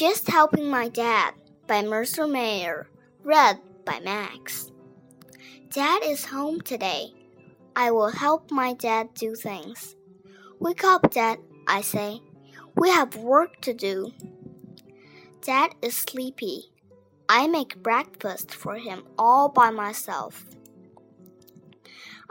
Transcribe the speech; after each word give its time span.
Just 0.00 0.28
Helping 0.28 0.70
My 0.70 0.88
Dad 0.88 1.34
by 1.66 1.82
Mercer 1.82 2.26
Mayer. 2.26 2.88
Read 3.22 3.58
by 3.84 4.00
Max. 4.00 4.72
Dad 5.68 6.00
is 6.02 6.24
home 6.24 6.62
today. 6.62 7.12
I 7.76 7.90
will 7.90 8.08
help 8.08 8.50
my 8.50 8.72
dad 8.72 9.12
do 9.12 9.34
things. 9.34 9.96
Wake 10.58 10.84
up, 10.84 11.10
Dad, 11.10 11.40
I 11.68 11.82
say. 11.82 12.22
We 12.76 12.88
have 12.88 13.14
work 13.16 13.60
to 13.60 13.74
do. 13.74 14.12
Dad 15.42 15.74
is 15.82 15.98
sleepy. 15.98 16.72
I 17.28 17.46
make 17.46 17.82
breakfast 17.82 18.54
for 18.54 18.76
him 18.76 19.04
all 19.18 19.50
by 19.50 19.68
myself. 19.68 20.46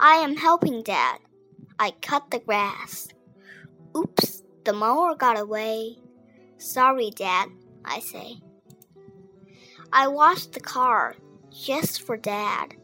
I 0.00 0.14
am 0.16 0.34
helping 0.34 0.82
Dad. 0.82 1.18
I 1.78 1.92
cut 2.02 2.32
the 2.32 2.40
grass. 2.40 3.06
Oops, 3.96 4.42
the 4.64 4.72
mower 4.72 5.14
got 5.14 5.38
away. 5.38 5.98
Sorry, 6.58 7.08
Dad, 7.08 7.48
I 7.84 8.00
say. 8.00 8.40
I 9.92 10.06
washed 10.08 10.52
the 10.52 10.60
car 10.60 11.16
just 11.50 12.02
for 12.02 12.16
Dad. 12.16 12.74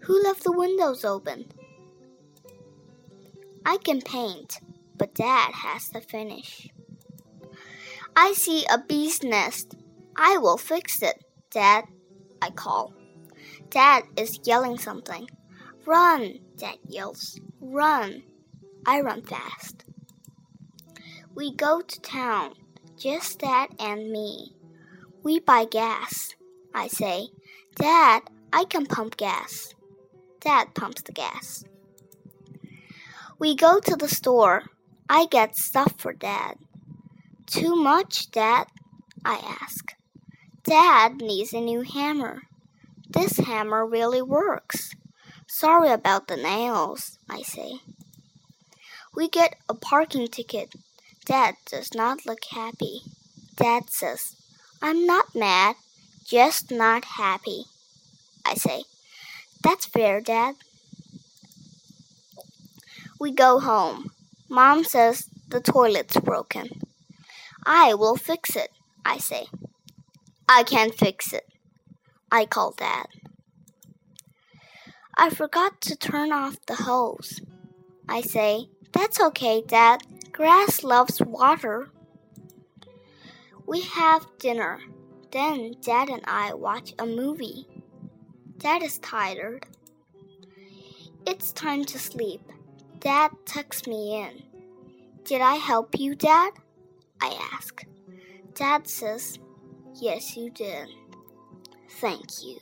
Who 0.00 0.22
left 0.22 0.44
the 0.44 0.52
windows 0.52 1.04
open? 1.04 1.52
I 3.66 3.76
can 3.76 4.00
paint, 4.00 4.60
but 4.96 5.14
Dad 5.14 5.52
has 5.52 5.88
to 5.90 6.00
finish. 6.00 6.68
I 8.16 8.32
see 8.32 8.64
a 8.70 8.78
bee's 8.78 9.22
nest. 9.22 9.74
I 10.16 10.38
will 10.38 10.56
fix 10.56 11.02
it, 11.02 11.22
Dad, 11.50 11.84
I 12.40 12.50
call. 12.50 12.94
Dad 13.70 14.04
is 14.16 14.40
yelling 14.44 14.78
something. 14.78 15.28
Run, 15.84 16.40
Dad 16.56 16.78
yells. 16.86 17.38
Run. 17.60 18.22
I 18.86 19.00
run 19.00 19.22
fast. 19.22 19.84
We 21.34 21.54
go 21.54 21.82
to 21.82 22.00
town, 22.00 22.54
just 22.98 23.38
Dad 23.38 23.70
and 23.78 24.10
me. 24.10 24.56
We 25.22 25.38
buy 25.38 25.64
gas. 25.64 26.34
I 26.74 26.88
say, 26.88 27.28
Dad, 27.76 28.22
I 28.52 28.64
can 28.64 28.86
pump 28.86 29.16
gas. 29.16 29.74
Dad 30.40 30.74
pumps 30.74 31.02
the 31.02 31.12
gas. 31.12 31.64
We 33.38 33.54
go 33.54 33.78
to 33.78 33.94
the 33.94 34.08
store. 34.08 34.64
I 35.08 35.26
get 35.26 35.56
stuff 35.56 35.94
for 35.98 36.12
Dad. 36.12 36.56
Too 37.46 37.76
much, 37.76 38.30
Dad? 38.32 38.66
I 39.24 39.56
ask. 39.62 39.94
Dad 40.64 41.20
needs 41.20 41.52
a 41.52 41.60
new 41.60 41.82
hammer. 41.82 42.42
This 43.08 43.38
hammer 43.38 43.86
really 43.86 44.22
works. 44.22 44.94
Sorry 45.46 45.90
about 45.90 46.26
the 46.26 46.36
nails, 46.36 47.18
I 47.30 47.42
say. 47.42 47.78
We 49.14 49.28
get 49.28 49.56
a 49.68 49.74
parking 49.74 50.28
ticket. 50.28 50.74
Dad 51.28 51.56
does 51.66 51.92
not 51.92 52.24
look 52.24 52.42
happy. 52.52 53.02
Dad 53.54 53.90
says, 53.90 54.34
I'm 54.80 55.04
not 55.04 55.34
mad, 55.34 55.76
just 56.24 56.70
not 56.70 57.04
happy. 57.04 57.64
I 58.46 58.54
say, 58.54 58.84
That's 59.62 59.84
fair, 59.84 60.22
Dad. 60.22 60.54
We 63.20 63.30
go 63.30 63.60
home. 63.60 64.10
Mom 64.48 64.84
says 64.84 65.28
the 65.46 65.60
toilet's 65.60 66.18
broken. 66.18 66.80
I 67.66 67.92
will 67.92 68.16
fix 68.16 68.56
it, 68.56 68.70
I 69.04 69.18
say. 69.18 69.48
I 70.48 70.62
can't 70.62 70.94
fix 70.94 71.34
it. 71.34 71.44
I 72.32 72.46
call 72.46 72.72
Dad. 72.72 73.08
I 75.18 75.28
forgot 75.28 75.82
to 75.82 75.94
turn 75.94 76.32
off 76.32 76.64
the 76.64 76.76
hose. 76.76 77.42
I 78.08 78.22
say, 78.22 78.70
That's 78.94 79.20
okay, 79.20 79.60
Dad. 79.60 80.00
Grass 80.38 80.84
loves 80.84 81.20
water. 81.20 81.90
We 83.66 83.80
have 83.80 84.24
dinner. 84.38 84.78
Then 85.32 85.74
Dad 85.80 86.10
and 86.10 86.22
I 86.28 86.54
watch 86.54 86.94
a 87.00 87.06
movie. 87.06 87.66
Dad 88.58 88.84
is 88.84 89.00
tired. 89.00 89.66
It's 91.26 91.52
time 91.52 91.84
to 91.86 91.98
sleep. 91.98 92.40
Dad 93.00 93.32
tucks 93.46 93.88
me 93.88 94.22
in. 94.22 94.44
Did 95.24 95.40
I 95.40 95.56
help 95.56 95.98
you, 95.98 96.14
Dad? 96.14 96.52
I 97.20 97.36
ask. 97.52 97.84
Dad 98.54 98.86
says, 98.86 99.40
Yes, 99.96 100.36
you 100.36 100.50
did. 100.50 100.86
Thank 101.98 102.44
you. 102.44 102.60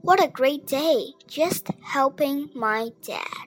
What 0.00 0.20
a 0.20 0.26
great 0.26 0.66
day, 0.66 1.12
just 1.28 1.68
helping 1.80 2.50
my 2.56 2.90
dad. 3.02 3.45